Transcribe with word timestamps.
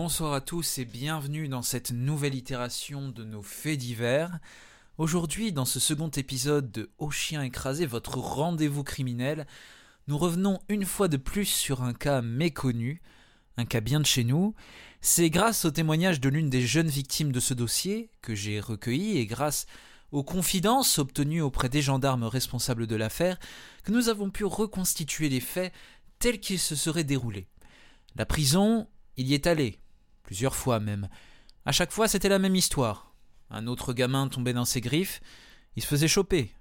Bonsoir 0.00 0.32
à 0.32 0.40
tous 0.40 0.78
et 0.78 0.84
bienvenue 0.84 1.48
dans 1.48 1.60
cette 1.60 1.90
nouvelle 1.90 2.36
itération 2.36 3.08
de 3.08 3.24
nos 3.24 3.42
faits 3.42 3.80
divers. 3.80 4.38
Aujourd'hui, 4.96 5.50
dans 5.50 5.64
ce 5.64 5.80
second 5.80 6.08
épisode 6.10 6.70
de 6.70 6.88
Au 6.98 7.10
chien 7.10 7.42
écrasé, 7.42 7.84
votre 7.84 8.16
rendez-vous 8.16 8.84
criminel, 8.84 9.44
nous 10.06 10.16
revenons 10.16 10.60
une 10.68 10.84
fois 10.84 11.08
de 11.08 11.16
plus 11.16 11.46
sur 11.46 11.82
un 11.82 11.94
cas 11.94 12.22
méconnu, 12.22 13.02
un 13.56 13.64
cas 13.64 13.80
bien 13.80 13.98
de 13.98 14.06
chez 14.06 14.22
nous. 14.22 14.54
C'est 15.00 15.30
grâce 15.30 15.64
au 15.64 15.72
témoignage 15.72 16.20
de 16.20 16.28
l'une 16.28 16.48
des 16.48 16.64
jeunes 16.64 16.86
victimes 16.86 17.32
de 17.32 17.40
ce 17.40 17.52
dossier 17.52 18.12
que 18.22 18.36
j'ai 18.36 18.60
recueilli 18.60 19.18
et 19.18 19.26
grâce 19.26 19.66
aux 20.12 20.22
confidences 20.22 21.00
obtenues 21.00 21.42
auprès 21.42 21.68
des 21.68 21.82
gendarmes 21.82 22.22
responsables 22.22 22.86
de 22.86 22.94
l'affaire 22.94 23.36
que 23.82 23.90
nous 23.90 24.08
avons 24.08 24.30
pu 24.30 24.44
reconstituer 24.44 25.28
les 25.28 25.40
faits 25.40 25.72
tels 26.20 26.38
qu'ils 26.38 26.60
se 26.60 26.76
seraient 26.76 27.02
déroulés. 27.02 27.48
La 28.14 28.26
prison, 28.26 28.86
il 29.16 29.26
y 29.26 29.34
est 29.34 29.48
allé, 29.48 29.80
plusieurs 30.28 30.54
fois 30.54 30.78
même. 30.78 31.08
À 31.64 31.72
chaque 31.72 31.90
fois, 31.90 32.06
c'était 32.06 32.28
la 32.28 32.38
même 32.38 32.54
histoire. 32.54 33.14
Un 33.48 33.66
autre 33.66 33.94
gamin 33.94 34.28
tombait 34.28 34.52
dans 34.52 34.66
ses 34.66 34.82
griffes, 34.82 35.22
il 35.74 35.80
se 35.82 35.88
faisait 35.88 36.06
choper. 36.06 36.52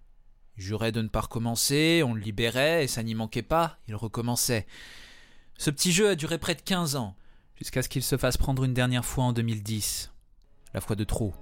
Il 0.57 0.63
jurait 0.63 0.93
de 0.93 1.01
ne 1.01 1.09
pas 1.09 1.19
recommencer, 1.19 2.01
on 2.01 2.13
le 2.13 2.21
libérait, 2.21 2.85
et 2.85 2.87
ça 2.87 3.03
n'y 3.03 3.13
manquait 3.13 3.41
pas, 3.41 3.77
il 3.89 3.95
recommençait. 3.95 4.67
Ce 5.57 5.69
petit 5.69 5.91
jeu 5.91 6.07
a 6.07 6.15
duré 6.15 6.37
près 6.37 6.55
de 6.55 6.61
quinze 6.61 6.95
ans, 6.95 7.13
jusqu'à 7.57 7.83
ce 7.83 7.89
qu'il 7.89 8.03
se 8.03 8.15
fasse 8.15 8.37
prendre 8.37 8.63
une 8.63 8.73
dernière 8.73 9.03
fois 9.03 9.25
en 9.25 9.33
2010. 9.33 10.13
La 10.73 10.79
fois 10.79 10.95
de 10.95 11.03
trop. 11.03 11.33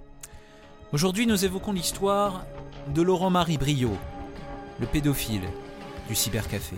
Aujourd'hui, 0.90 1.28
nous 1.28 1.44
évoquons 1.44 1.70
l'histoire 1.70 2.44
de 2.88 3.02
Laurent-Marie 3.02 3.58
Briot, 3.58 3.96
le 4.80 4.86
pédophile 4.88 5.48
du 6.08 6.16
cybercafé. 6.16 6.74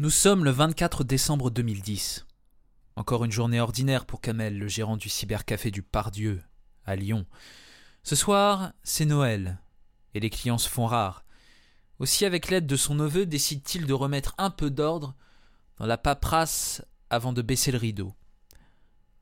Nous 0.00 0.10
sommes 0.10 0.44
le 0.44 0.52
24 0.52 1.02
décembre 1.02 1.50
2010. 1.50 2.24
Encore 2.94 3.24
une 3.24 3.32
journée 3.32 3.60
ordinaire 3.60 4.06
pour 4.06 4.20
Kamel, 4.20 4.56
le 4.56 4.68
gérant 4.68 4.96
du 4.96 5.08
cybercafé 5.08 5.72
du 5.72 5.82
Pardieu, 5.82 6.40
à 6.84 6.94
Lyon. 6.94 7.26
Ce 8.04 8.14
soir, 8.14 8.70
c'est 8.84 9.06
Noël, 9.06 9.58
et 10.14 10.20
les 10.20 10.30
clients 10.30 10.56
se 10.56 10.68
font 10.68 10.86
rares. 10.86 11.24
Aussi, 11.98 12.24
avec 12.24 12.48
l'aide 12.48 12.68
de 12.68 12.76
son 12.76 12.94
neveu, 12.94 13.26
décide-t-il 13.26 13.86
de 13.86 13.92
remettre 13.92 14.36
un 14.38 14.50
peu 14.50 14.70
d'ordre 14.70 15.16
dans 15.78 15.86
la 15.86 15.98
paperasse 15.98 16.80
avant 17.10 17.32
de 17.32 17.42
baisser 17.42 17.72
le 17.72 17.78
rideau. 17.78 18.14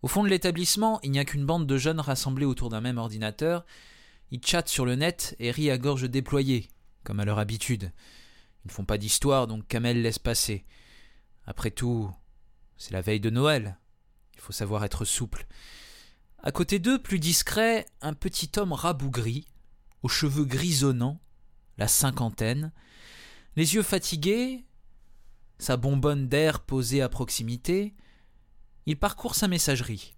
Au 0.02 0.08
fond 0.08 0.24
de 0.24 0.28
l'établissement, 0.28 1.00
il 1.02 1.10
n'y 1.10 1.18
a 1.18 1.24
qu'une 1.24 1.46
bande 1.46 1.66
de 1.66 1.78
jeunes 1.78 2.00
rassemblés 2.00 2.44
autour 2.44 2.68
d'un 2.68 2.82
même 2.82 2.98
ordinateur. 2.98 3.64
Ils 4.30 4.44
chattent 4.44 4.68
sur 4.68 4.84
le 4.84 4.94
net 4.94 5.36
et 5.38 5.52
rient 5.52 5.70
à 5.70 5.78
gorge 5.78 6.10
déployée, 6.10 6.68
comme 7.02 7.18
à 7.18 7.24
leur 7.24 7.38
habitude. 7.38 7.92
Ils 8.66 8.70
ne 8.70 8.74
font 8.74 8.84
pas 8.84 8.98
d'histoire, 8.98 9.46
donc 9.46 9.68
Kamel 9.68 10.02
laisse 10.02 10.18
passer. 10.18 10.64
Après 11.46 11.70
tout, 11.70 12.10
c'est 12.76 12.90
la 12.90 13.00
veille 13.00 13.20
de 13.20 13.30
Noël. 13.30 13.78
Il 14.34 14.40
faut 14.40 14.52
savoir 14.52 14.84
être 14.84 15.04
souple. 15.04 15.46
À 16.42 16.50
côté 16.50 16.80
d'eux, 16.80 17.00
plus 17.00 17.20
discret, 17.20 17.86
un 18.00 18.12
petit 18.12 18.50
homme 18.56 18.72
rabougri, 18.72 19.46
aux 20.02 20.08
cheveux 20.08 20.44
grisonnants, 20.44 21.20
la 21.78 21.86
cinquantaine, 21.86 22.72
les 23.54 23.76
yeux 23.76 23.84
fatigués, 23.84 24.66
sa 25.60 25.76
bonbonne 25.76 26.26
d'air 26.26 26.58
posée 26.58 27.02
à 27.02 27.08
proximité, 27.08 27.94
il 28.86 28.98
parcourt 28.98 29.36
sa 29.36 29.46
messagerie. 29.46 30.16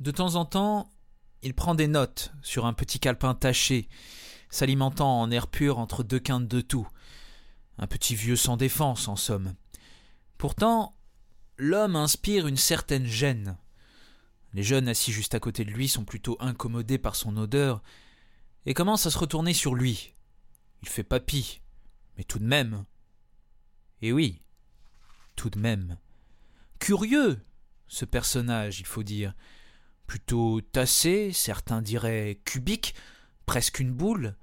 De 0.00 0.10
temps 0.10 0.36
en 0.36 0.46
temps, 0.46 0.90
il 1.42 1.52
prend 1.52 1.74
des 1.74 1.88
notes 1.88 2.32
sur 2.40 2.64
un 2.64 2.72
petit 2.72 3.00
calepin 3.00 3.34
taché, 3.34 3.86
s'alimentant 4.48 5.20
en 5.20 5.30
air 5.30 5.46
pur 5.46 5.78
entre 5.78 6.02
deux 6.02 6.20
quintes 6.20 6.48
de 6.48 6.62
tout. 6.62 6.88
Un 7.78 7.86
petit 7.86 8.14
vieux 8.14 8.36
sans 8.36 8.56
défense, 8.56 9.08
en 9.08 9.16
somme. 9.16 9.54
Pourtant, 10.38 10.94
l'homme 11.56 11.96
inspire 11.96 12.46
une 12.46 12.56
certaine 12.56 13.06
gêne. 13.06 13.56
Les 14.52 14.62
jeunes 14.62 14.88
assis 14.88 15.12
juste 15.12 15.34
à 15.34 15.40
côté 15.40 15.64
de 15.64 15.70
lui 15.70 15.88
sont 15.88 16.04
plutôt 16.04 16.36
incommodés 16.40 16.98
par 16.98 17.16
son 17.16 17.36
odeur 17.36 17.82
et 18.66 18.74
commencent 18.74 19.06
à 19.06 19.10
se 19.10 19.18
retourner 19.18 19.52
sur 19.52 19.74
lui. 19.74 20.14
Il 20.82 20.88
fait 20.88 21.02
papy, 21.02 21.60
mais 22.16 22.24
tout 22.24 22.38
de 22.38 22.44
même. 22.44 22.84
Et 24.00 24.12
oui, 24.12 24.42
tout 25.34 25.50
de 25.50 25.58
même. 25.58 25.98
Curieux, 26.78 27.44
ce 27.88 28.04
personnage, 28.04 28.80
il 28.80 28.86
faut 28.86 29.02
dire. 29.02 29.34
Plutôt 30.06 30.60
tassé, 30.60 31.32
certains 31.32 31.82
diraient 31.82 32.40
cubique, 32.44 32.94
presque 33.46 33.80
une 33.80 33.92
boule. 33.92 34.36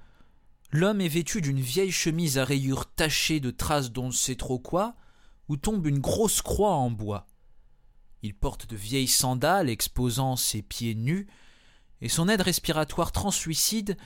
L'homme 0.73 1.01
est 1.01 1.09
vêtu 1.09 1.41
d'une 1.41 1.59
vieille 1.59 1.91
chemise 1.91 2.37
à 2.37 2.45
rayures 2.45 2.85
tachées 2.85 3.41
de 3.41 3.51
traces 3.51 3.91
d'on 3.91 4.07
ne 4.07 4.13
sait 4.13 4.35
trop 4.35 4.57
quoi, 4.57 4.95
où 5.49 5.57
tombe 5.57 5.85
une 5.85 5.99
grosse 5.99 6.41
croix 6.41 6.75
en 6.75 6.89
bois. 6.89 7.27
Il 8.21 8.33
porte 8.33 8.67
de 8.67 8.77
vieilles 8.77 9.07
sandales 9.07 9.69
exposant 9.69 10.37
ses 10.37 10.61
pieds 10.61 10.95
nus, 10.95 11.27
et 11.99 12.07
son 12.07 12.29
aide 12.29 12.41
respiratoire 12.41 13.11
translucide 13.11 13.97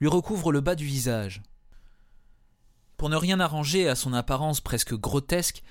lui 0.00 0.08
recouvre 0.08 0.50
le 0.50 0.60
bas 0.60 0.76
du 0.76 0.86
visage. 0.86 1.42
Pour 2.96 3.10
ne 3.10 3.16
rien 3.16 3.38
arranger 3.38 3.88
à 3.88 3.94
son 3.94 4.12
apparence 4.12 4.60
presque 4.60 4.94
grotesque, 4.94 5.62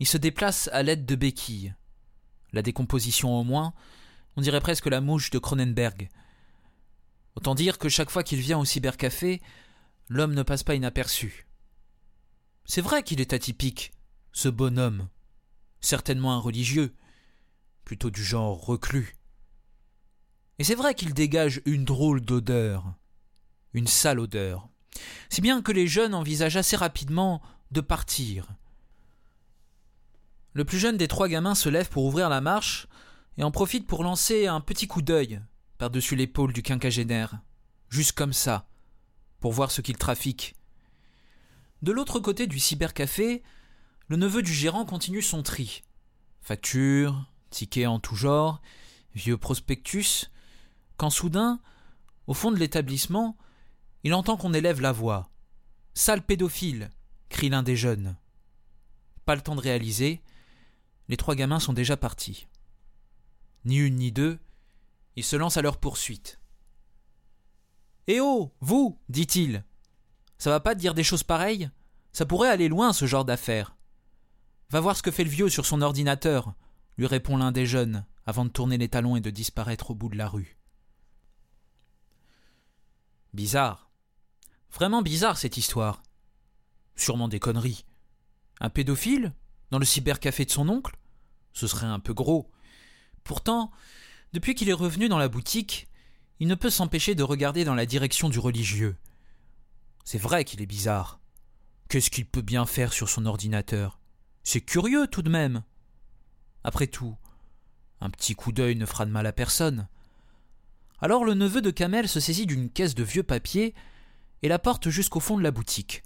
il 0.00 0.06
se 0.06 0.18
déplace 0.18 0.68
à 0.72 0.82
l'aide 0.82 1.06
de 1.06 1.14
béquilles. 1.14 1.74
La 2.52 2.62
décomposition 2.62 3.38
au 3.38 3.44
moins, 3.44 3.72
on 4.36 4.42
dirait 4.42 4.60
presque 4.60 4.86
la 4.86 5.00
mouche 5.00 5.30
de 5.30 5.38
Cronenberg. 5.38 6.10
Autant 7.36 7.54
dire 7.54 7.78
que 7.78 7.88
chaque 7.88 8.10
fois 8.10 8.22
qu'il 8.22 8.40
vient 8.40 8.58
au 8.58 8.64
cybercafé, 8.64 9.40
l'homme 10.12 10.34
ne 10.34 10.42
passe 10.42 10.62
pas 10.62 10.74
inaperçu. 10.74 11.46
C'est 12.66 12.82
vrai 12.82 13.02
qu'il 13.02 13.20
est 13.20 13.32
atypique, 13.32 13.92
ce 14.32 14.50
bonhomme. 14.50 15.08
Certainement 15.80 16.34
un 16.34 16.38
religieux, 16.38 16.94
plutôt 17.84 18.10
du 18.10 18.22
genre 18.22 18.62
reclus. 18.62 19.16
Et 20.58 20.64
c'est 20.64 20.74
vrai 20.74 20.94
qu'il 20.94 21.14
dégage 21.14 21.62
une 21.64 21.84
drôle 21.84 22.20
d'odeur, 22.20 22.94
une 23.72 23.86
sale 23.86 24.20
odeur, 24.20 24.68
si 25.30 25.40
bien 25.40 25.62
que 25.62 25.72
les 25.72 25.86
jeunes 25.86 26.14
envisagent 26.14 26.58
assez 26.58 26.76
rapidement 26.76 27.40
de 27.70 27.80
partir. 27.80 28.46
Le 30.52 30.66
plus 30.66 30.78
jeune 30.78 30.98
des 30.98 31.08
trois 31.08 31.28
gamins 31.28 31.54
se 31.54 31.70
lève 31.70 31.88
pour 31.88 32.04
ouvrir 32.04 32.28
la 32.28 32.42
marche 32.42 32.86
et 33.38 33.44
en 33.44 33.50
profite 33.50 33.86
pour 33.86 34.04
lancer 34.04 34.46
un 34.46 34.60
petit 34.60 34.86
coup 34.86 35.00
d'œil 35.00 35.40
par-dessus 35.78 36.16
l'épaule 36.16 36.52
du 36.52 36.62
quinquagénaire, 36.62 37.40
juste 37.88 38.12
comme 38.12 38.34
ça, 38.34 38.68
pour 39.42 39.52
voir 39.52 39.72
ce 39.72 39.82
qu'il 39.82 39.98
trafique. 39.98 40.54
De 41.82 41.92
l'autre 41.92 42.20
côté 42.20 42.46
du 42.46 42.60
cybercafé, 42.60 43.42
le 44.06 44.16
neveu 44.16 44.40
du 44.40 44.54
gérant 44.54 44.86
continue 44.86 45.20
son 45.20 45.42
tri. 45.42 45.82
Factures, 46.40 47.28
tickets 47.50 47.88
en 47.88 47.98
tout 47.98 48.14
genre, 48.14 48.62
vieux 49.14 49.36
prospectus, 49.36 50.30
quand 50.96 51.10
soudain, 51.10 51.60
au 52.28 52.34
fond 52.34 52.52
de 52.52 52.56
l'établissement, 52.56 53.36
il 54.04 54.14
entend 54.14 54.36
qu'on 54.36 54.54
élève 54.54 54.80
la 54.80 54.92
voix. 54.92 55.28
Sale 55.92 56.22
pédophile 56.22 56.90
crie 57.28 57.48
l'un 57.48 57.64
des 57.64 57.76
jeunes. 57.76 58.16
Pas 59.24 59.34
le 59.34 59.40
temps 59.40 59.56
de 59.56 59.60
réaliser, 59.60 60.22
les 61.08 61.16
trois 61.16 61.34
gamins 61.34 61.60
sont 61.60 61.72
déjà 61.72 61.96
partis. 61.96 62.46
Ni 63.64 63.78
une 63.78 63.96
ni 63.96 64.12
deux, 64.12 64.38
ils 65.16 65.24
se 65.24 65.34
lancent 65.34 65.56
à 65.56 65.62
leur 65.62 65.78
poursuite. 65.78 66.38
Eh 68.08 68.20
oh, 68.20 68.52
vous 68.60 68.98
dit-il. 69.08 69.64
Ça 70.38 70.50
va 70.50 70.60
pas 70.60 70.74
te 70.74 70.80
dire 70.80 70.94
des 70.94 71.04
choses 71.04 71.22
pareilles? 71.22 71.70
Ça 72.12 72.26
pourrait 72.26 72.50
aller 72.50 72.68
loin, 72.68 72.92
ce 72.92 73.06
genre 73.06 73.24
d'affaire. 73.24 73.76
Va 74.70 74.80
voir 74.80 74.96
ce 74.96 75.02
que 75.02 75.10
fait 75.10 75.24
le 75.24 75.30
vieux 75.30 75.48
sur 75.48 75.66
son 75.66 75.82
ordinateur, 75.82 76.54
lui 76.98 77.06
répond 77.06 77.36
l'un 77.36 77.52
des 77.52 77.66
jeunes, 77.66 78.04
avant 78.26 78.44
de 78.44 78.50
tourner 78.50 78.78
les 78.78 78.88
talons 78.88 79.16
et 79.16 79.20
de 79.20 79.30
disparaître 79.30 79.90
au 79.90 79.94
bout 79.94 80.08
de 80.08 80.16
la 80.18 80.28
rue. 80.28 80.56
Bizarre. 83.32 83.90
Vraiment 84.72 85.02
bizarre 85.02 85.38
cette 85.38 85.56
histoire. 85.56 86.02
Sûrement 86.96 87.28
des 87.28 87.40
conneries. 87.40 87.84
Un 88.60 88.70
pédophile? 88.70 89.32
Dans 89.70 89.78
le 89.78 89.84
cybercafé 89.84 90.44
de 90.44 90.50
son 90.50 90.68
oncle? 90.68 90.96
Ce 91.52 91.66
serait 91.66 91.86
un 91.86 92.00
peu 92.00 92.12
gros. 92.12 92.50
Pourtant, 93.24 93.70
depuis 94.32 94.54
qu'il 94.54 94.68
est 94.68 94.74
revenu 94.74 95.08
dans 95.08 95.18
la 95.18 95.28
boutique, 95.28 95.88
il 96.42 96.48
ne 96.48 96.56
peut 96.56 96.70
s'empêcher 96.70 97.14
de 97.14 97.22
regarder 97.22 97.64
dans 97.64 97.76
la 97.76 97.86
direction 97.86 98.28
du 98.28 98.40
religieux. 98.40 98.96
C'est 100.02 100.18
vrai 100.18 100.44
qu'il 100.44 100.60
est 100.60 100.66
bizarre. 100.66 101.20
Qu'est-ce 101.88 102.10
qu'il 102.10 102.26
peut 102.26 102.42
bien 102.42 102.66
faire 102.66 102.92
sur 102.92 103.08
son 103.08 103.26
ordinateur? 103.26 104.00
C'est 104.42 104.60
curieux 104.60 105.06
tout 105.06 105.22
de 105.22 105.30
même. 105.30 105.62
Après 106.64 106.88
tout, 106.88 107.16
un 108.00 108.10
petit 108.10 108.34
coup 108.34 108.50
d'œil 108.50 108.74
ne 108.74 108.86
fera 108.86 109.06
de 109.06 109.12
mal 109.12 109.24
à 109.28 109.32
personne. 109.32 109.86
Alors 110.98 111.24
le 111.24 111.34
neveu 111.34 111.62
de 111.62 111.70
Kamel 111.70 112.08
se 112.08 112.18
saisit 112.18 112.46
d'une 112.46 112.70
caisse 112.70 112.96
de 112.96 113.04
vieux 113.04 113.22
papier 113.22 113.72
et 114.42 114.48
la 114.48 114.58
porte 114.58 114.88
jusqu'au 114.88 115.20
fond 115.20 115.38
de 115.38 115.44
la 115.44 115.52
boutique. 115.52 116.02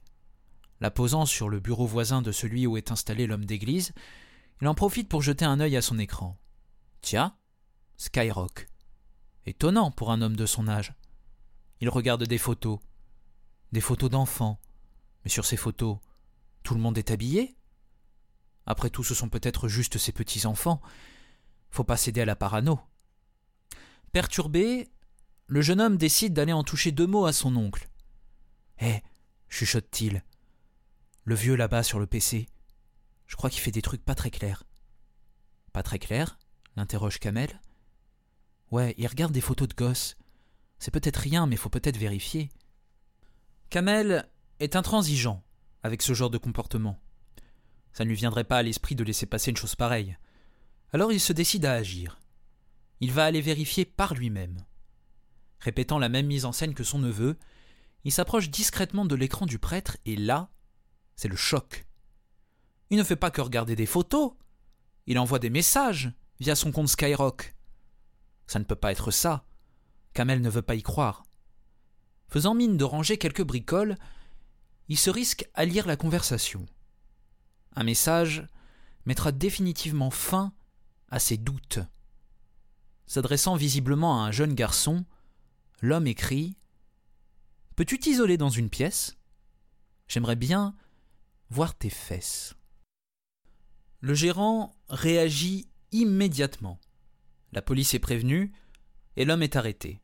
La 0.82 0.90
posant 0.90 1.24
sur 1.24 1.48
le 1.48 1.60
bureau 1.60 1.86
voisin 1.86 2.20
de 2.20 2.30
celui 2.30 2.66
où 2.66 2.76
est 2.76 2.92
installé 2.92 3.26
l'homme 3.26 3.46
d'église, 3.46 3.94
il 4.60 4.68
en 4.68 4.74
profite 4.74 5.08
pour 5.08 5.22
jeter 5.22 5.46
un 5.46 5.60
œil 5.60 5.78
à 5.78 5.80
son 5.80 5.98
écran. 5.98 6.36
Tiens, 7.00 7.34
Skyrock. 7.96 8.66
Étonnant 9.46 9.92
pour 9.92 10.10
un 10.10 10.22
homme 10.22 10.36
de 10.36 10.44
son 10.44 10.66
âge. 10.66 10.92
Il 11.80 11.88
regarde 11.88 12.24
des 12.24 12.38
photos. 12.38 12.80
Des 13.72 13.80
photos 13.80 14.10
d'enfants. 14.10 14.60
Mais 15.24 15.30
sur 15.30 15.44
ces 15.44 15.56
photos, 15.56 15.98
tout 16.62 16.74
le 16.74 16.80
monde 16.80 16.98
est 16.98 17.10
habillé 17.12 17.56
Après 18.66 18.90
tout, 18.90 19.04
ce 19.04 19.14
sont 19.14 19.28
peut-être 19.28 19.68
juste 19.68 19.98
ses 19.98 20.12
petits-enfants. 20.12 20.80
Faut 21.70 21.84
pas 21.84 21.96
céder 21.96 22.22
à 22.22 22.24
la 22.24 22.36
parano. 22.36 22.80
Perturbé, 24.12 24.90
le 25.46 25.62
jeune 25.62 25.80
homme 25.80 25.96
décide 25.96 26.32
d'aller 26.32 26.52
en 26.52 26.64
toucher 26.64 26.90
deux 26.90 27.06
mots 27.06 27.26
à 27.26 27.32
son 27.32 27.54
oncle. 27.54 27.88
Hé, 28.80 29.02
chuchote-t-il. 29.48 30.24
Le 31.22 31.34
vieux 31.34 31.54
là-bas 31.54 31.82
sur 31.82 32.00
le 32.00 32.06
PC. 32.06 32.48
Je 33.26 33.36
crois 33.36 33.50
qu'il 33.50 33.60
fait 33.60 33.70
des 33.70 33.82
trucs 33.82 34.04
pas 34.04 34.14
très 34.14 34.30
clairs. 34.30 34.64
Pas 35.72 35.82
très 35.82 35.98
clairs 35.98 36.38
l'interroge 36.76 37.18
Kamel. 37.18 37.60
Ouais, 38.70 38.94
il 38.98 39.06
regarde 39.06 39.32
des 39.32 39.40
photos 39.40 39.68
de 39.68 39.74
gosses. 39.74 40.16
C'est 40.78 40.90
peut-être 40.90 41.16
rien, 41.16 41.46
mais 41.46 41.56
faut 41.56 41.68
peut-être 41.68 41.96
vérifier. 41.96 42.50
Kamel 43.70 44.28
est 44.60 44.76
intransigeant 44.76 45.42
avec 45.82 46.02
ce 46.02 46.14
genre 46.14 46.30
de 46.30 46.38
comportement. 46.38 46.98
Ça 47.92 48.04
ne 48.04 48.10
lui 48.10 48.16
viendrait 48.16 48.44
pas 48.44 48.58
à 48.58 48.62
l'esprit 48.62 48.94
de 48.94 49.04
laisser 49.04 49.26
passer 49.26 49.50
une 49.50 49.56
chose 49.56 49.74
pareille. 49.74 50.16
Alors 50.92 51.12
il 51.12 51.20
se 51.20 51.32
décide 51.32 51.64
à 51.64 51.72
agir. 51.72 52.18
Il 53.00 53.12
va 53.12 53.24
aller 53.24 53.40
vérifier 53.40 53.84
par 53.84 54.14
lui-même. 54.14 54.64
Répétant 55.60 55.98
la 55.98 56.08
même 56.08 56.26
mise 56.26 56.44
en 56.44 56.52
scène 56.52 56.74
que 56.74 56.84
son 56.84 56.98
neveu, 56.98 57.36
il 58.04 58.12
s'approche 58.12 58.50
discrètement 58.50 59.04
de 59.04 59.14
l'écran 59.14 59.46
du 59.46 59.58
prêtre 59.58 59.96
et 60.04 60.16
là, 60.16 60.50
c'est 61.16 61.28
le 61.28 61.36
choc. 61.36 61.86
Il 62.90 62.98
ne 62.98 63.02
fait 63.02 63.16
pas 63.16 63.30
que 63.30 63.40
regarder 63.40 63.74
des 63.74 63.86
photos, 63.86 64.32
il 65.06 65.18
envoie 65.18 65.38
des 65.38 65.50
messages 65.50 66.12
via 66.38 66.54
son 66.54 66.70
compte 66.70 66.88
Skyrock. 66.88 67.55
Ça 68.46 68.58
ne 68.58 68.64
peut 68.64 68.76
pas 68.76 68.92
être 68.92 69.10
ça. 69.10 69.44
Kamel 70.12 70.40
ne 70.40 70.50
veut 70.50 70.62
pas 70.62 70.74
y 70.74 70.82
croire. 70.82 71.24
Faisant 72.28 72.54
mine 72.54 72.76
de 72.76 72.84
ranger 72.84 73.18
quelques 73.18 73.44
bricoles, 73.44 73.96
il 74.88 74.98
se 74.98 75.10
risque 75.10 75.48
à 75.54 75.64
lire 75.64 75.86
la 75.86 75.96
conversation. 75.96 76.66
Un 77.74 77.84
message 77.84 78.46
mettra 79.04 79.32
définitivement 79.32 80.10
fin 80.10 80.52
à 81.10 81.18
ses 81.18 81.36
doutes. 81.36 81.78
S'adressant 83.06 83.54
visiblement 83.56 84.22
à 84.22 84.26
un 84.26 84.30
jeune 84.32 84.54
garçon, 84.54 85.04
l'homme 85.80 86.06
écrit 86.06 86.56
Peux-tu 87.76 87.98
t'isoler 87.98 88.36
dans 88.36 88.48
une 88.48 88.70
pièce? 88.70 89.16
J'aimerais 90.08 90.36
bien 90.36 90.74
voir 91.50 91.76
tes 91.76 91.90
fesses. 91.90 92.54
Le 94.00 94.14
gérant 94.14 94.74
réagit 94.88 95.68
immédiatement. 95.92 96.80
La 97.52 97.62
police 97.62 97.94
est 97.94 97.98
prévenue 97.98 98.52
et 99.16 99.24
l'homme 99.24 99.42
est 99.42 99.56
arrêté. 99.56 100.00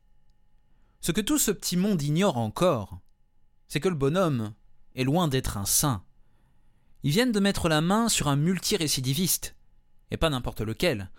Ce 1.01 1.11
que 1.11 1.21
tout 1.21 1.37
ce 1.37 1.51
petit 1.51 1.77
monde 1.77 2.01
ignore 2.01 2.37
encore, 2.37 2.99
c'est 3.67 3.79
que 3.79 3.89
le 3.89 3.95
bonhomme 3.95 4.53
est 4.95 5.03
loin 5.03 5.27
d'être 5.27 5.57
un 5.57 5.65
saint. 5.65 6.03
Ils 7.03 7.11
viennent 7.11 7.31
de 7.31 7.39
mettre 7.39 7.67
la 7.67 7.81
main 7.81 8.07
sur 8.07 8.27
un 8.27 8.35
multirécidiviste, 8.35 9.55
et 10.11 10.17
pas 10.17 10.29
n'importe 10.29 10.61
lequel, 10.61 11.11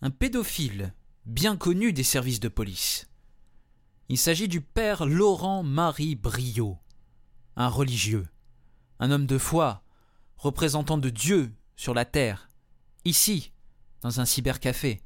un 0.00 0.10
pédophile 0.10 0.94
bien 1.26 1.56
connu 1.56 1.92
des 1.92 2.02
services 2.02 2.40
de 2.40 2.48
police. 2.48 3.08
Il 4.08 4.18
s'agit 4.18 4.48
du 4.48 4.60
père 4.60 5.06
Laurent-Marie 5.06 6.14
Briot, 6.14 6.78
un 7.56 7.68
religieux, 7.68 8.28
un 9.00 9.10
homme 9.10 9.26
de 9.26 9.38
foi, 9.38 9.82
représentant 10.36 10.98
de 10.98 11.10
Dieu 11.10 11.52
sur 11.74 11.94
la 11.94 12.04
terre, 12.04 12.50
ici, 13.04 13.52
dans 14.02 14.20
un 14.20 14.24
cybercafé, 14.26 15.02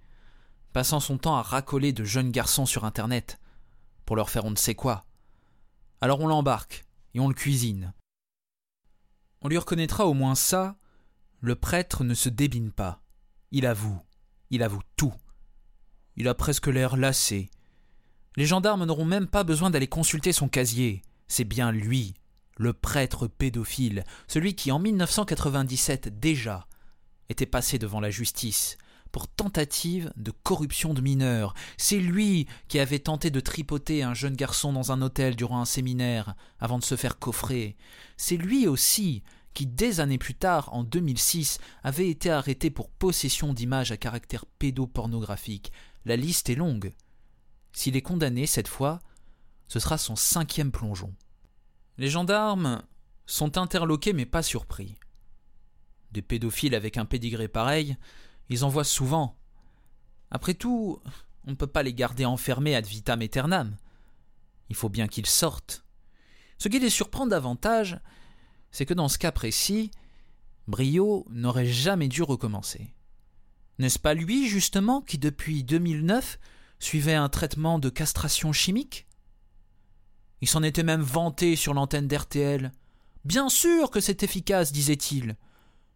passant 0.73 1.01
son 1.01 1.19
temps 1.19 1.37
à 1.37 1.43
racoler 1.43 1.93
de 1.93 2.05
jeunes 2.05 2.31
garçons 2.31 2.67
sur 2.67 2.85
Internet, 2.85 3.39
pour 4.05 4.17
leur 4.17 4.31
faire 4.31 4.45
on 4.45 4.51
ne 4.51 4.57
sait 4.57 4.75
quoi. 4.75 5.05
Alors 6.01 6.21
on 6.21 6.27
l'embarque, 6.27 6.85
et 7.15 7.21
on 7.21 7.29
le 7.29 7.35
cuisine. 7.35 7.93
On 9.43 9.49
lui 9.49 9.59
reconnaîtra 9.59 10.07
au 10.07 10.15
moins 10.15 10.35
ça, 10.35 10.77
le 11.41 11.55
prêtre 11.55 12.05
ne 12.05 12.15
se 12.15 12.29
débine 12.29 12.73
pas. 12.73 13.01
Il 13.51 13.67
avoue, 13.67 14.01
il 14.51 14.63
avoue 14.63 14.83
tout. 14.97 15.15
Il 16.17 16.29
a 16.29 16.35
presque 16.35 16.67
l'air 16.67 16.97
lassé. 16.97 17.49
Les 18.37 18.47
gendarmes 18.47 18.85
n'auront 18.85 19.05
même 19.05 19.29
pas 19.29 19.45
besoin 19.45 19.71
d'aller 19.71 19.87
consulter 19.87 20.33
son 20.33 20.49
casier. 20.49 21.03
C'est 21.29 21.45
bien 21.45 21.71
lui, 21.71 22.15
le 22.57 22.73
prêtre 22.73 23.27
pédophile, 23.27 24.05
celui 24.27 24.55
qui 24.55 24.73
en 24.73 24.79
1997 24.79 26.19
déjà 26.19 26.67
était 27.29 27.47
passé 27.47 27.79
devant 27.79 28.01
la 28.01 28.11
justice 28.11 28.79
pour 29.13 29.29
tentative 29.29 30.13
de 30.17 30.31
corruption 30.31 30.95
de 30.95 31.01
mineurs. 31.01 31.55
C'est 31.77 31.99
lui 31.99 32.47
qui 32.69 32.79
avait 32.79 32.99
tenté 32.99 33.31
de 33.31 33.41
tripoter 33.41 34.03
un 34.03 34.15
jeune 34.15 34.37
garçon 34.37 34.73
dans 34.73 34.93
un 34.93 35.03
hôtel 35.03 35.37
durant 35.37 35.61
un 35.61 35.65
séminaire 35.65 36.35
avant 36.61 36.79
de 36.79 36.85
se 36.85 36.97
faire 36.97 37.19
coffrer. 37.19 37.77
C'est 38.17 38.37
lui 38.37 38.67
aussi 38.67 39.23
qui, 39.55 39.67
des 39.67 40.01
années 40.01 40.19
plus 40.19 40.35
tard, 40.35 40.73
en 40.73 40.85
2006, 40.85 41.59
avait 41.83 42.09
été 42.09 42.31
arrêté 42.31 42.71
pour 42.71 42.91
possession 42.91 43.53
d'images 43.53 43.93
à 43.93 43.97
caractère 43.97 44.47
pédopornographique. 44.47 45.73
La 46.05 46.17
liste 46.17 46.49
est 46.49 46.55
longue. 46.55 46.93
S'il 47.73 47.97
est 47.97 48.03
condamné 48.03 48.47
cette 48.47 48.69
fois, 48.69 49.01
ce 49.69 49.81
sera 49.81 49.99
son 49.99 50.17
cinquième 50.17 50.73
plongeon. 50.73 51.15
Les 51.99 52.09
gendarmes 52.09 52.83
sont 53.27 53.59
interloqués 53.59 54.13
mais 54.13 54.27
pas 54.27 54.43
surpris. 54.43 54.97
Des 56.13 56.23
pédophiles 56.23 56.75
avec 56.75 56.97
un 56.97 57.05
pédigré 57.05 57.49
pareil, 57.49 57.97
ils 58.49 58.65
en 58.65 58.69
voient 58.69 58.85
souvent. 58.85 59.37
Après 60.31 60.55
tout, 60.55 61.01
on 61.47 61.51
ne 61.51 61.57
peut 61.57 61.67
pas 61.67 61.83
les 61.83 61.95
garder 61.95 62.25
enfermés 62.25 62.75
ad 62.75 62.87
vitam 62.87 63.21
aeternam. 63.21 63.77
Il 64.69 64.77
faut 64.77 64.89
bien 64.89 65.09
qu'ils 65.09 65.27
sortent. 65.27 65.85
Ce 66.59 66.69
qui 66.69 66.79
les 66.79 66.91
surprend 66.91 67.27
davantage, 67.27 68.01
c'est 68.71 68.87
que 68.87 68.95
dans 68.95 69.09
ce 69.09 69.19
cas 69.19 69.33
précis, 69.33 69.91
Brio 70.67 71.27
n'aurait 71.31 71.67
jamais 71.67 72.09
dû 72.09 72.23
recommencer. 72.23 72.93
N'est-ce 73.79 73.99
pas 73.99 74.15
lui, 74.15 74.49
justement, 74.49 75.01
qui 75.01 75.19
depuis 75.19 75.63
2009 75.63 76.39
suivait 76.81 77.15
un 77.15 77.29
traitement 77.29 77.79
de 77.79 77.89
castration 77.89 78.53
chimique? 78.53 79.07
Il 80.41 80.49
s'en 80.49 80.63
était 80.63 80.83
même 80.83 81.03
vanté 81.03 81.57
sur 81.57 81.75
l'antenne 81.75 82.09
d'RTL. 82.09 82.73
Bien 83.25 83.49
sûr 83.49 83.91
que 83.91 84.01
c'est 84.01 84.23
efficace, 84.23 84.73
disait-il. 84.73 85.37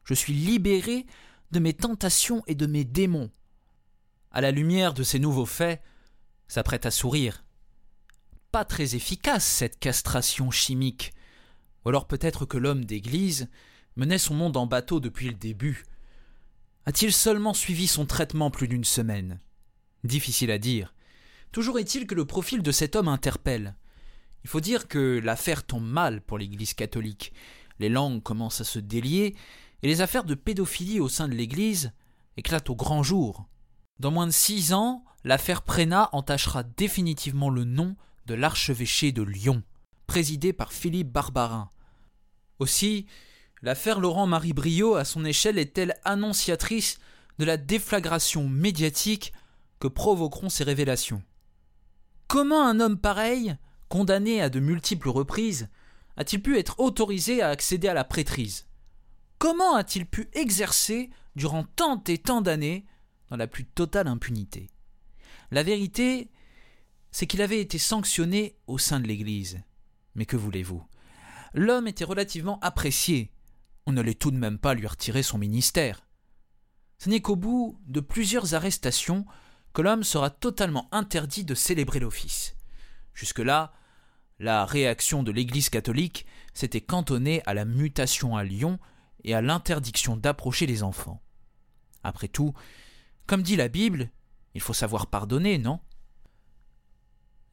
Je 0.05 0.15
suis 0.15 0.33
libéré 0.33 1.07
de 1.53 1.61
mes 1.61 1.75
tentations 1.75 2.43
et 2.47 2.55
de 2.55 2.67
mes 2.67 2.85
démons. 2.85 3.31
À 4.31 4.41
la 4.41 4.51
lumière 4.51 4.95
de 4.95 5.03
ces 5.03 5.19
nouveaux 5.19 5.47
faits, 5.47 5.83
s'apprête 6.49 6.87
à 6.87 6.91
sourire. 6.91 7.45
Pas 8.51 8.65
très 8.65 8.95
efficace 8.95 9.45
cette 9.45 9.79
castration 9.79 10.51
chimique. 10.51 11.13
Ou 11.85 11.91
alors 11.91 12.07
peut-être 12.07 12.47
que 12.47 12.59
l'homme 12.59 12.85
d'église 12.85 13.49
menait 13.97 14.19
son 14.19 14.35
monde 14.35 14.57
en 14.57 14.67
bateau 14.67 15.01
depuis 15.01 15.29
le 15.29 15.35
début. 15.35 15.85
A-t-il 16.87 17.13
seulement 17.13 17.55
suivi 17.55 17.87
son 17.87 18.07
traitement 18.07 18.51
plus 18.51 18.69
d'une 18.69 18.85
semaine? 18.85 19.39
Difficile 20.05 20.51
à 20.51 20.59
dire. 20.59 20.95
Toujours 21.53 21.79
est-il 21.79 22.07
que 22.07 22.15
le 22.15 22.25
profil 22.25 22.63
de 22.63 22.73
cet 22.73 22.97
homme 22.97 23.09
interpelle. 23.09 23.77
Il 24.45 24.51
faut 24.51 24.61
dire 24.61 24.89
que 24.89 25.21
l'affaire 25.23 25.65
tombe 25.65 25.87
mal 25.87 26.23
pour 26.23 26.39
l'Église 26.39 26.75
catholique. 26.75 27.33
Les 27.79 27.91
langues 27.91 28.23
commencent 28.23 28.63
à 28.63 28.65
se 28.65 28.79
délier, 28.79 29.37
et 29.83 29.89
les 29.89 30.01
affaires 30.01 30.25
de 30.25 30.35
pédophilie 30.35 31.01
au 31.01 31.09
sein 31.09 31.29
de 31.29 31.35
l'Église 31.35 31.93
éclatent 32.37 32.71
au 32.71 32.77
grand 32.77 33.03
jour. 33.03 33.47
Dans 33.99 34.11
moins 34.11 34.27
de 34.27 34.33
six 34.33 34.73
ans, 34.73 35.05
l'affaire 35.25 35.63
Prénat 35.63 36.09
entachera 36.13 36.63
définitivement 36.63 37.51
le 37.51 37.65
nom 37.65 37.97
de 38.27 38.35
l'archevêché 38.35 39.13
de 39.13 39.23
Lyon, 39.23 39.63
présidé 40.07 40.53
par 40.53 40.73
Philippe 40.73 41.13
Barbarin. 41.13 41.71
Aussi, 42.59 43.07
l'affaire 43.63 44.01
Laurent-Marie 44.01 44.53
Briot, 44.53 44.95
à 44.95 45.05
son 45.05 45.25
échelle, 45.25 45.59
est-elle 45.59 45.97
annonciatrice 46.05 46.99
de 47.39 47.45
la 47.45 47.57
déflagration 47.57 48.49
médiatique 48.49 49.33
que 49.81 49.89
provoqueront 49.89 50.49
ces 50.49 50.65
révélations? 50.65 51.23
Comment 52.29 52.67
un 52.67 52.81
homme 52.81 52.99
pareil, 52.99 53.57
condamné 53.89 54.41
à 54.41 54.49
de 54.49 54.61
multiples 54.61 55.09
reprises, 55.09 55.69
a-t-il 56.17 56.41
pu 56.41 56.59
être 56.59 56.79
autorisé 56.79 57.43
à 57.43 57.49
accéder 57.49 57.89
à 57.89 57.95
la 57.95 58.05
prêtrise? 58.05 58.67
Comment 59.43 59.75
a-t-il 59.75 60.07
pu 60.07 60.29
exercer 60.35 61.11
durant 61.35 61.65
tant 61.65 62.01
et 62.05 62.19
tant 62.19 62.43
d'années 62.43 62.87
dans 63.29 63.37
la 63.37 63.49
plus 63.49 63.65
totale 63.65 64.07
impunité? 64.07 64.71
La 65.51 65.65
vérité, 65.65 66.31
c'est 67.11 67.27
qu'il 67.27 67.43
avait 67.43 67.61
été 67.61 67.77
sanctionné 67.77 68.55
au 68.69 68.79
sein 68.79 69.01
de 69.01 69.09
l'Église. 69.09 69.61
Mais 70.15 70.27
que 70.27 70.37
voulez-vous? 70.37 70.87
L'homme 71.55 71.89
était 71.89 72.05
relativement 72.05 72.61
apprécié. 72.61 73.33
On 73.87 73.95
n'allait 73.95 74.15
tout 74.15 74.31
de 74.31 74.37
même 74.37 74.61
pas 74.61 74.75
lui 74.75 74.87
retirer 74.87 75.25
son 75.25 75.39
ministère. 75.39 76.07
Ce 76.99 77.09
n'est 77.09 77.21
qu'au 77.21 77.35
bout 77.35 77.81
de 77.89 77.99
plusieurs 77.99 78.55
arrestations 78.55 79.27
que 79.73 79.83
l'homme 79.83 80.05
sera 80.05 80.31
totalement 80.31 80.87
interdit 80.93 81.45
de 81.45 81.57
célébrer 81.57 81.99
l'office. 81.99 82.55
Jusque-là, 83.13 83.73
la 84.39 84.65
réaction 84.65 85.25
de 85.25 85.33
l'Église 85.33 85.69
catholique 85.69 86.27
s'était 86.55 86.81
cantonnée 86.81 87.43
à 87.45 87.55
la 87.55 87.65
mutation 87.65 88.37
à 88.37 88.45
Lyon 88.45 88.79
et 89.25 89.35
à 89.35 89.43
l'interdiction 89.43 90.17
d'approcher 90.17 90.67
les 90.67 90.83
enfants. 90.83 91.23
Après 92.03 92.29
tout, 92.29 92.53
comme 93.27 93.43
dit 93.43 93.57
la 93.57 93.69
Bible, 93.69 94.11
il 94.55 94.61
faut 94.61 94.73
savoir 94.73 95.07
pardonner, 95.07 95.59
non? 95.59 95.81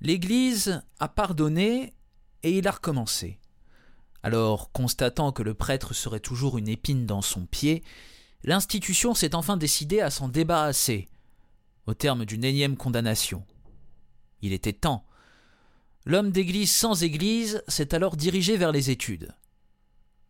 L'Église 0.01 0.81
a 0.99 1.07
pardonné 1.07 1.93
et 2.43 2.57
il 2.57 2.67
a 2.67 2.71
recommencé. 2.71 3.39
Alors, 4.23 4.71
constatant 4.71 5.31
que 5.31 5.43
le 5.43 5.53
prêtre 5.53 5.93
serait 5.93 6.19
toujours 6.19 6.57
une 6.57 6.67
épine 6.67 7.05
dans 7.05 7.21
son 7.21 7.45
pied, 7.45 7.83
l'institution 8.43 9.13
s'est 9.13 9.35
enfin 9.35 9.57
décidée 9.57 10.01
à 10.01 10.09
s'en 10.09 10.27
débarrasser, 10.27 11.07
au 11.85 11.93
terme 11.93 12.25
d'une 12.25 12.43
énième 12.43 12.77
condamnation. 12.77 13.45
Il 14.41 14.53
était 14.53 14.73
temps. 14.73 15.05
L'homme 16.05 16.31
d'église 16.31 16.73
sans 16.73 17.03
église 17.03 17.61
s'est 17.67 17.93
alors 17.93 18.15
dirigé 18.15 18.57
vers 18.57 18.71
les 18.71 18.89
études. 18.89 19.35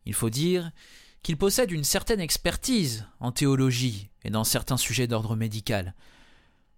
Il 0.05 0.13
faut 0.13 0.29
dire 0.31 0.71
qu'il 1.23 1.37
possède 1.37 1.71
une 1.71 1.83
certaine 1.83 2.19
expertise 2.19 3.05
en 3.19 3.31
théologie 3.31 4.09
et 4.23 4.29
dans 4.29 4.43
certains 4.43 4.77
sujets 4.77 5.07
d'ordre 5.07 5.35
médical. 5.35 5.95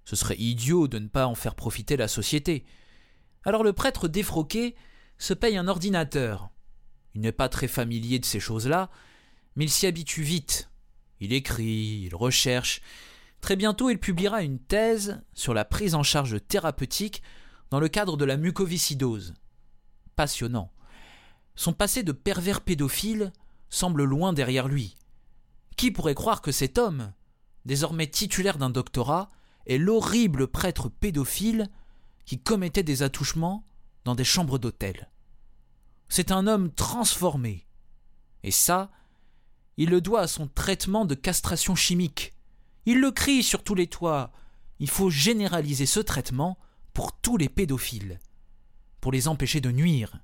Ce 0.05 0.15
serait 0.15 0.37
idiot 0.37 0.87
de 0.87 0.99
ne 0.99 1.07
pas 1.07 1.27
en 1.27 1.35
faire 1.35 1.55
profiter 1.55 1.95
la 1.97 2.07
société. 2.07 2.65
Alors 3.43 3.63
le 3.63 3.73
prêtre 3.73 4.07
défroqué 4.07 4.75
se 5.17 5.33
paye 5.33 5.57
un 5.57 5.67
ordinateur. 5.67 6.49
Il 7.13 7.21
n'est 7.21 7.31
pas 7.31 7.49
très 7.49 7.67
familier 7.67 8.19
de 8.19 8.25
ces 8.25 8.39
choses-là, 8.39 8.89
mais 9.55 9.65
il 9.65 9.69
s'y 9.69 9.85
habitue 9.85 10.23
vite. 10.23 10.69
Il 11.19 11.33
écrit, 11.33 12.03
il 12.05 12.15
recherche. 12.15 12.81
Très 13.41 13.55
bientôt, 13.55 13.89
il 13.89 13.99
publiera 13.99 14.41
une 14.43 14.59
thèse 14.59 15.21
sur 15.33 15.53
la 15.53 15.65
prise 15.65 15.93
en 15.93 16.03
charge 16.03 16.37
thérapeutique 16.47 17.21
dans 17.69 17.79
le 17.79 17.87
cadre 17.87 18.17
de 18.17 18.25
la 18.25 18.37
mucoviscidose. 18.37 19.33
Passionnant. 20.15 20.71
Son 21.55 21.73
passé 21.73 22.03
de 22.03 22.11
pervers 22.11 22.61
pédophile 22.61 23.31
semble 23.71 24.03
loin 24.03 24.33
derrière 24.33 24.67
lui. 24.67 24.95
Qui 25.77 25.89
pourrait 25.89 26.13
croire 26.13 26.43
que 26.43 26.51
cet 26.51 26.77
homme, 26.77 27.11
désormais 27.65 28.05
titulaire 28.05 28.59
d'un 28.59 28.69
doctorat, 28.69 29.31
est 29.65 29.79
l'horrible 29.79 30.47
prêtre 30.47 30.89
pédophile 30.89 31.67
qui 32.25 32.39
commettait 32.39 32.83
des 32.83 33.01
attouchements 33.01 33.65
dans 34.05 34.13
des 34.13 34.23
chambres 34.23 34.59
d'hôtel? 34.59 35.09
C'est 36.09 36.31
un 36.31 36.45
homme 36.45 36.71
transformé. 36.71 37.65
Et 38.43 38.51
ça, 38.51 38.91
il 39.77 39.89
le 39.89 40.01
doit 40.01 40.21
à 40.21 40.27
son 40.27 40.47
traitement 40.47 41.05
de 41.05 41.15
castration 41.15 41.73
chimique. 41.75 42.33
Il 42.85 42.99
le 42.99 43.11
crie 43.11 43.41
sur 43.41 43.63
tous 43.63 43.75
les 43.75 43.87
toits. 43.87 44.31
Il 44.79 44.89
faut 44.89 45.09
généraliser 45.09 45.85
ce 45.85 45.99
traitement 45.99 46.57
pour 46.93 47.13
tous 47.13 47.37
les 47.37 47.49
pédophiles, 47.49 48.19
pour 48.99 49.11
les 49.11 49.27
empêcher 49.27 49.61
de 49.61 49.71
nuire. 49.71 50.19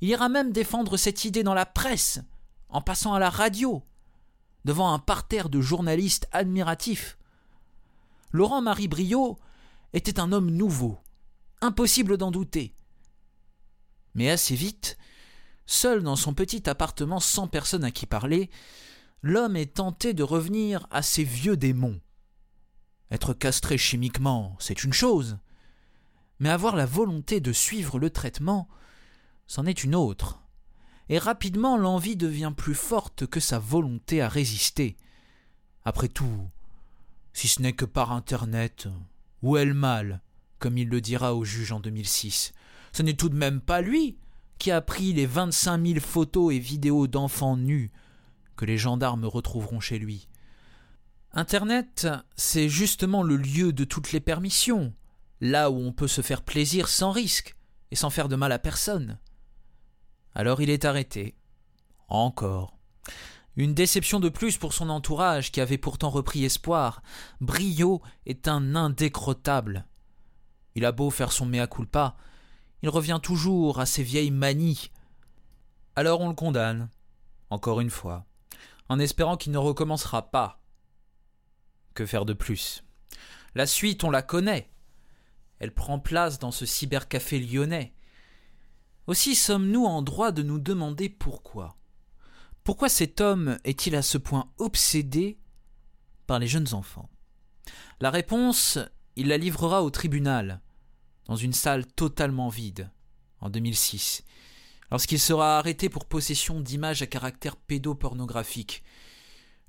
Il 0.00 0.08
ira 0.08 0.28
même 0.28 0.52
défendre 0.52 0.96
cette 0.96 1.24
idée 1.24 1.42
dans 1.42 1.54
la 1.54 1.66
presse, 1.66 2.20
en 2.76 2.82
passant 2.82 3.14
à 3.14 3.18
la 3.18 3.30
radio, 3.30 3.82
devant 4.66 4.92
un 4.92 4.98
parterre 4.98 5.48
de 5.48 5.62
journalistes 5.62 6.28
admiratifs. 6.30 7.16
Laurent-Marie 8.32 8.86
Briot 8.86 9.38
était 9.94 10.20
un 10.20 10.30
homme 10.30 10.50
nouveau, 10.50 10.98
impossible 11.62 12.18
d'en 12.18 12.30
douter. 12.30 12.74
Mais 14.14 14.28
assez 14.28 14.54
vite, 14.54 14.98
seul 15.64 16.02
dans 16.02 16.16
son 16.16 16.34
petit 16.34 16.68
appartement 16.68 17.18
sans 17.18 17.48
personne 17.48 17.82
à 17.82 17.90
qui 17.90 18.04
parler, 18.04 18.50
l'homme 19.22 19.56
est 19.56 19.76
tenté 19.76 20.12
de 20.12 20.22
revenir 20.22 20.86
à 20.90 21.00
ses 21.00 21.24
vieux 21.24 21.56
démons. 21.56 21.98
Être 23.10 23.32
castré 23.32 23.78
chimiquement, 23.78 24.54
c'est 24.58 24.84
une 24.84 24.92
chose, 24.92 25.38
mais 26.40 26.50
avoir 26.50 26.76
la 26.76 26.84
volonté 26.84 27.40
de 27.40 27.54
suivre 27.54 27.98
le 27.98 28.10
traitement, 28.10 28.68
c'en 29.46 29.64
est 29.64 29.82
une 29.82 29.94
autre. 29.94 30.45
Et 31.08 31.18
rapidement 31.18 31.76
l'envie 31.76 32.16
devient 32.16 32.52
plus 32.56 32.74
forte 32.74 33.26
que 33.26 33.40
sa 33.40 33.58
volonté 33.58 34.20
à 34.20 34.28
résister. 34.28 34.96
Après 35.84 36.08
tout, 36.08 36.48
si 37.32 37.48
ce 37.48 37.62
n'est 37.62 37.74
que 37.74 37.84
par 37.84 38.12
Internet, 38.12 38.88
où 39.42 39.56
est 39.56 39.64
le 39.64 39.74
mal, 39.74 40.20
comme 40.58 40.78
il 40.78 40.88
le 40.88 41.00
dira 41.00 41.34
au 41.34 41.44
juge 41.44 41.72
en 41.72 41.80
2006. 41.80 42.52
Ce 42.92 43.02
n'est 43.02 43.14
tout 43.14 43.28
de 43.28 43.36
même 43.36 43.60
pas 43.60 43.80
lui 43.80 44.16
qui 44.58 44.70
a 44.70 44.80
pris 44.80 45.12
les 45.12 45.26
25 45.26 45.86
000 45.86 46.00
photos 46.00 46.54
et 46.54 46.58
vidéos 46.58 47.06
d'enfants 47.06 47.56
nus 47.56 47.92
que 48.56 48.64
les 48.64 48.78
gendarmes 48.78 49.26
retrouveront 49.26 49.80
chez 49.80 49.98
lui. 49.98 50.28
Internet, 51.32 52.08
c'est 52.36 52.70
justement 52.70 53.22
le 53.22 53.36
lieu 53.36 53.72
de 53.72 53.84
toutes 53.84 54.12
les 54.12 54.20
permissions, 54.20 54.94
là 55.42 55.70
où 55.70 55.76
on 55.76 55.92
peut 55.92 56.08
se 56.08 56.22
faire 56.22 56.42
plaisir 56.42 56.88
sans 56.88 57.10
risque 57.10 57.54
et 57.90 57.96
sans 57.96 58.08
faire 58.08 58.28
de 58.28 58.36
mal 58.36 58.52
à 58.52 58.58
personne. 58.58 59.18
Alors 60.36 60.60
il 60.60 60.68
est 60.68 60.84
arrêté. 60.84 61.34
Encore. 62.08 62.76
Une 63.56 63.72
déception 63.72 64.20
de 64.20 64.28
plus 64.28 64.58
pour 64.58 64.74
son 64.74 64.90
entourage 64.90 65.50
qui 65.50 65.62
avait 65.62 65.78
pourtant 65.78 66.10
repris 66.10 66.44
espoir. 66.44 67.02
Brio 67.40 68.02
est 68.26 68.46
un 68.46 68.76
indécrottable. 68.76 69.86
Il 70.74 70.84
a 70.84 70.92
beau 70.92 71.08
faire 71.08 71.32
son 71.32 71.46
mea 71.46 71.66
culpa, 71.66 72.16
il 72.82 72.90
revient 72.90 73.18
toujours 73.22 73.80
à 73.80 73.86
ses 73.86 74.02
vieilles 74.02 74.30
manies. 74.30 74.90
Alors 75.96 76.20
on 76.20 76.28
le 76.28 76.34
condamne, 76.34 76.90
encore 77.48 77.80
une 77.80 77.88
fois, 77.88 78.26
en 78.90 78.98
espérant 78.98 79.38
qu'il 79.38 79.52
ne 79.52 79.58
recommencera 79.58 80.30
pas. 80.30 80.60
Que 81.94 82.04
faire 82.04 82.26
de 82.26 82.34
plus? 82.34 82.84
La 83.54 83.64
suite, 83.64 84.04
on 84.04 84.10
la 84.10 84.20
connaît. 84.20 84.68
Elle 85.60 85.72
prend 85.72 85.98
place 85.98 86.38
dans 86.38 86.50
ce 86.50 86.66
cybercafé 86.66 87.40
lyonnais. 87.40 87.95
Aussi 89.06 89.34
sommes-nous 89.34 89.84
en 89.84 90.02
droit 90.02 90.32
de 90.32 90.42
nous 90.42 90.58
demander 90.58 91.08
pourquoi. 91.08 91.76
Pourquoi 92.64 92.88
cet 92.88 93.20
homme 93.20 93.58
est-il 93.64 93.94
à 93.94 94.02
ce 94.02 94.18
point 94.18 94.50
obsédé 94.58 95.38
par 96.26 96.38
les 96.38 96.48
jeunes 96.48 96.74
enfants? 96.74 97.08
La 98.00 98.10
réponse, 98.10 98.78
il 99.14 99.28
la 99.28 99.38
livrera 99.38 99.82
au 99.84 99.90
tribunal, 99.90 100.60
dans 101.26 101.36
une 101.36 101.52
salle 101.52 101.86
totalement 101.86 102.48
vide, 102.48 102.90
en 103.40 103.50
2006, 103.50 104.24
lorsqu'il 104.90 105.20
sera 105.20 105.58
arrêté 105.58 105.88
pour 105.88 106.04
possession 106.04 106.60
d'images 106.60 107.02
à 107.02 107.06
caractère 107.06 107.56
pédopornographique. 107.56 108.82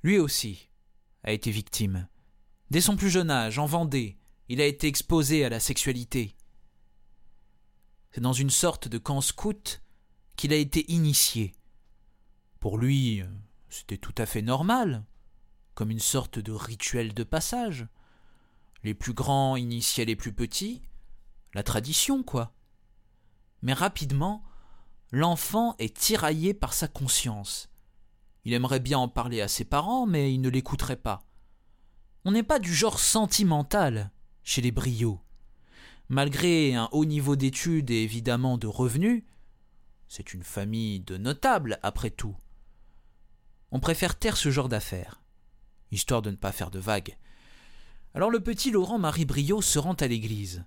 Lui 0.01 0.17
aussi 0.17 0.69
a 1.23 1.31
été 1.31 1.51
victime. 1.51 2.07
Dès 2.69 2.81
son 2.81 2.95
plus 2.95 3.09
jeune 3.09 3.31
âge, 3.31 3.59
en 3.59 3.65
Vendée, 3.65 4.17
il 4.49 4.61
a 4.61 4.65
été 4.65 4.87
exposé 4.87 5.45
à 5.45 5.49
la 5.49 5.59
sexualité. 5.59 6.36
C'est 8.17 8.21
dans 8.21 8.33
une 8.33 8.49
sorte 8.49 8.87
de 8.87 8.97
camp 8.97 9.21
scout 9.21 9.83
qu'il 10.37 10.51
a 10.51 10.55
été 10.55 10.91
initié. 10.91 11.53
Pour 12.59 12.79
lui, 12.79 13.21
c'était 13.69 13.99
tout 13.99 14.15
à 14.17 14.25
fait 14.25 14.41
normal, 14.41 15.05
comme 15.75 15.91
une 15.91 15.99
sorte 15.99 16.39
de 16.39 16.51
rituel 16.51 17.13
de 17.13 17.23
passage. 17.23 17.87
Les 18.83 18.95
plus 18.95 19.13
grands 19.13 19.55
initiaient 19.55 20.03
les 20.03 20.15
plus 20.15 20.33
petits, 20.33 20.81
la 21.53 21.61
tradition, 21.61 22.23
quoi. 22.23 22.55
Mais 23.61 23.73
rapidement, 23.73 24.43
l'enfant 25.11 25.75
est 25.77 25.95
tiraillé 25.95 26.55
par 26.55 26.73
sa 26.73 26.87
conscience. 26.87 27.69
Il 28.45 28.53
aimerait 28.53 28.79
bien 28.79 28.97
en 28.97 29.09
parler 29.09 29.41
à 29.41 29.47
ses 29.47 29.63
parents, 29.63 30.07
mais 30.07 30.33
il 30.33 30.41
ne 30.41 30.49
l'écouterait 30.49 30.95
pas. 30.95 31.23
On 32.25 32.31
n'est 32.31 32.41
pas 32.41 32.57
du 32.57 32.73
genre 32.73 32.97
sentimental 32.97 34.09
chez 34.41 34.63
les 34.63 34.71
briots. 34.71 35.21
Malgré 36.09 36.73
un 36.73 36.87
haut 36.93 37.03
niveau 37.03 37.35
d'études 37.35 37.91
et 37.91 38.01
évidemment 38.01 38.57
de 38.57 38.67
revenus, 38.67 39.23
c'est 40.07 40.33
une 40.33 40.43
famille 40.43 41.01
de 41.01 41.17
notables 41.17 41.79
après 41.83 42.11
tout. 42.11 42.35
On 43.71 43.81
préfère 43.81 44.17
taire 44.17 44.37
ce 44.37 44.49
genre 44.49 44.69
d'affaires, 44.69 45.21
histoire 45.91 46.21
de 46.21 46.31
ne 46.31 46.37
pas 46.37 46.53
faire 46.53 46.71
de 46.71 46.79
vagues. 46.79 47.17
Alors 48.13 48.29
le 48.29 48.39
petit 48.39 48.71
Laurent 48.71 48.99
Marie 48.99 49.25
Briot 49.25 49.61
se 49.61 49.79
rend 49.79 49.95
à 49.95 50.07
l'église. 50.07 50.63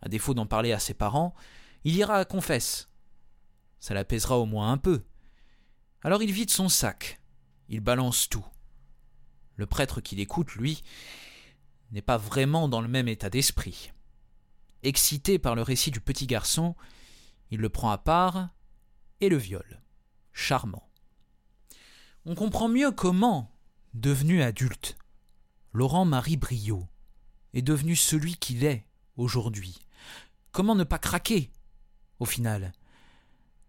À 0.00 0.08
défaut 0.08 0.34
d'en 0.34 0.46
parler 0.46 0.72
à 0.72 0.80
ses 0.80 0.94
parents, 0.94 1.32
il 1.84 1.94
ira 1.94 2.16
à 2.16 2.24
confesse. 2.24 2.88
Ça 3.78 3.94
l'apaisera 3.94 4.38
au 4.38 4.46
moins 4.46 4.72
un 4.72 4.78
peu. 4.78 5.04
Alors 6.02 6.24
il 6.24 6.32
vide 6.32 6.50
son 6.50 6.68
sac. 6.68 7.20
Il 7.68 7.80
balance 7.80 8.28
tout. 8.28 8.44
Le 9.54 9.66
prêtre 9.66 10.00
qui 10.00 10.16
l'écoute, 10.16 10.52
lui, 10.56 10.82
n'est 11.92 12.02
pas 12.02 12.16
vraiment 12.16 12.68
dans 12.68 12.80
le 12.80 12.88
même 12.88 13.06
état 13.06 13.30
d'esprit. 13.30 13.92
Excité 14.82 15.38
par 15.38 15.54
le 15.54 15.62
récit 15.62 15.90
du 15.90 16.00
petit 16.00 16.26
garçon, 16.26 16.74
il 17.50 17.60
le 17.60 17.68
prend 17.68 17.90
à 17.90 17.98
part 17.98 18.50
et 19.20 19.28
le 19.28 19.36
viole. 19.36 19.82
Charmant. 20.32 20.88
On 22.24 22.34
comprend 22.34 22.68
mieux 22.68 22.90
comment, 22.90 23.54
devenu 23.94 24.42
adulte, 24.42 24.96
Laurent-Marie 25.72 26.36
Briot 26.36 26.88
est 27.54 27.62
devenu 27.62 27.96
celui 27.96 28.36
qu'il 28.36 28.64
est 28.64 28.86
aujourd'hui, 29.16 29.78
Comment 30.52 30.74
ne 30.74 30.84
pas 30.84 30.98
craquer, 30.98 31.50
au 32.18 32.26
final? 32.26 32.74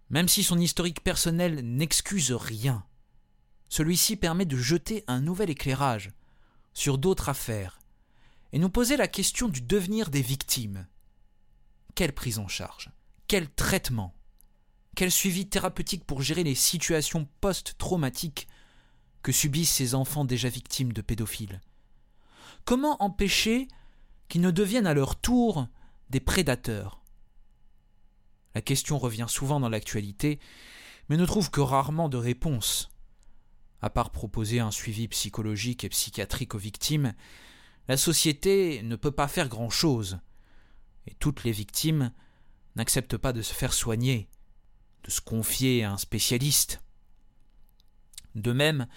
Même 0.09 0.27
si 0.27 0.43
son 0.43 0.59
historique 0.59 1.01
personnel 1.01 1.61
n'excuse 1.63 2.33
rien, 2.33 2.85
celui-ci 3.69 4.17
permet 4.17 4.45
de 4.45 4.57
jeter 4.57 5.05
un 5.07 5.21
nouvel 5.21 5.49
éclairage 5.49 6.11
sur 6.73 6.97
d'autres 6.97 7.29
affaires 7.29 7.79
et 8.51 8.59
nous 8.59 8.69
poser 8.69 8.97
la 8.97 9.07
question 9.07 9.47
du 9.47 9.61
devenir 9.61 10.09
des 10.09 10.21
victimes. 10.21 10.85
Quelle 11.95 12.13
prise 12.13 12.39
en 12.39 12.47
charge 12.47 12.89
Quel 13.27 13.49
traitement 13.49 14.15
Quel 14.95 15.11
suivi 15.11 15.47
thérapeutique 15.47 16.05
pour 16.05 16.21
gérer 16.21 16.43
les 16.43 16.55
situations 16.55 17.27
post-traumatiques 17.39 18.47
que 19.21 19.31
subissent 19.31 19.73
ces 19.73 19.93
enfants 19.93 20.25
déjà 20.25 20.49
victimes 20.49 20.91
de 20.91 21.01
pédophiles? 21.01 21.61
Comment 22.65 23.01
empêcher 23.03 23.67
qu'ils 24.27 24.41
ne 24.41 24.51
deviennent 24.51 24.87
à 24.87 24.93
leur 24.93 25.15
tour 25.15 25.67
des 26.09 26.19
prédateurs? 26.19 27.03
La 28.55 28.61
question 28.61 28.97
revient 28.97 29.27
souvent 29.27 29.59
dans 29.59 29.69
l'actualité, 29.69 30.39
mais 31.09 31.17
ne 31.17 31.25
trouve 31.25 31.51
que 31.51 31.61
rarement 31.61 32.09
de 32.09 32.17
réponse. 32.17 32.89
À 33.81 33.89
part 33.89 34.11
proposer 34.11 34.59
un 34.59 34.71
suivi 34.71 35.07
psychologique 35.09 35.83
et 35.83 35.89
psychiatrique 35.89 36.55
aux 36.55 36.59
victimes, 36.59 37.13
la 37.87 37.97
société 37.97 38.81
ne 38.83 38.95
peut 38.95 39.11
pas 39.11 39.27
faire 39.27 39.49
grand-chose. 39.49 40.19
Et 41.07 41.13
toutes 41.15 41.43
les 41.43 41.51
victimes 41.51 42.11
n'acceptent 42.75 43.17
pas 43.17 43.33
de 43.33 43.41
se 43.41 43.53
faire 43.53 43.73
soigner, 43.73 44.29
de 45.03 45.11
se 45.11 45.21
confier 45.21 45.83
à 45.83 45.91
un 45.91 45.97
spécialiste. 45.97 46.81
De 48.35 48.51
même, 48.51 48.87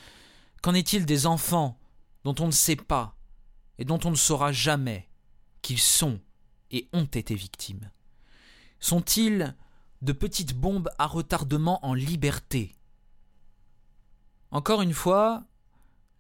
qu'en 0.63 0.75
est-il 0.75 1.05
des 1.05 1.27
enfants 1.27 1.79
dont 2.25 2.35
on 2.41 2.47
ne 2.47 2.53
sait 2.53 2.77
pas 2.77 3.17
et 3.79 3.85
dont 3.85 4.01
on 4.05 4.11
ne 4.11 4.17
saura 4.17 4.53
jamais 4.53 5.09
qu'ils 5.63 5.81
sont 5.81 6.21
et 6.71 6.89
ont 6.93 7.05
été 7.05 7.35
victimes? 7.35 7.91
Sont-ils 8.81 9.55
de 10.03 10.13
petites 10.13 10.55
bombes 10.55 10.91
à 10.99 11.07
retardement 11.07 11.85
en 11.85 11.95
liberté? 11.95 12.75
Encore 14.51 14.83
une 14.83 14.95
fois, 14.95 15.45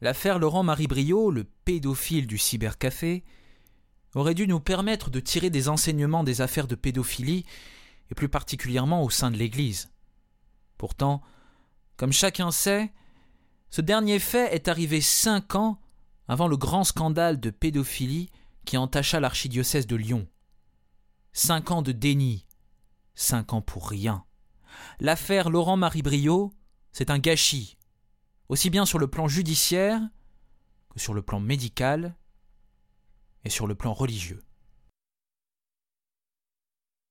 l'affaire 0.00 0.38
Laurent-Marie 0.38 0.88
Briot, 0.88 1.30
le 1.30 1.44
pédophile 1.44 2.26
du 2.26 2.38
cybercafé, 2.38 3.24
aurait 4.18 4.34
dû 4.34 4.48
nous 4.48 4.60
permettre 4.60 5.10
de 5.10 5.20
tirer 5.20 5.50
des 5.50 5.68
enseignements 5.68 6.24
des 6.24 6.40
affaires 6.40 6.66
de 6.66 6.74
pédophilie, 6.74 7.44
et 8.10 8.14
plus 8.14 8.28
particulièrement 8.28 9.02
au 9.02 9.10
sein 9.10 9.30
de 9.30 9.36
l'Église. 9.36 9.90
Pourtant, 10.78 11.22
comme 11.96 12.12
chacun 12.12 12.50
sait, 12.50 12.92
ce 13.70 13.80
dernier 13.80 14.18
fait 14.18 14.54
est 14.54 14.68
arrivé 14.68 15.00
cinq 15.00 15.54
ans 15.54 15.80
avant 16.28 16.48
le 16.48 16.56
grand 16.56 16.84
scandale 16.84 17.40
de 17.40 17.50
pédophilie 17.50 18.30
qui 18.64 18.76
entacha 18.76 19.20
l'archidiocèse 19.20 19.86
de 19.86 19.96
Lyon. 19.96 20.26
Cinq 21.32 21.70
ans 21.70 21.82
de 21.82 21.92
déni, 21.92 22.46
cinq 23.14 23.52
ans 23.52 23.62
pour 23.62 23.88
rien. 23.88 24.24
L'affaire 25.00 25.50
Laurent-Marie 25.50 26.02
Briot, 26.02 26.52
c'est 26.92 27.10
un 27.10 27.18
gâchis, 27.18 27.76
aussi 28.48 28.70
bien 28.70 28.86
sur 28.86 28.98
le 28.98 29.08
plan 29.08 29.28
judiciaire 29.28 30.00
que 30.90 31.00
sur 31.00 31.12
le 31.14 31.22
plan 31.22 31.40
médical 31.40 32.16
et 33.46 33.50
sur 33.50 33.68
le 33.68 33.76
plan 33.76 33.94
religieux. 33.94 34.42